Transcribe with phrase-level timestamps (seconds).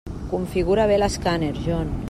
[0.31, 1.97] Configura bé l'escàner, John.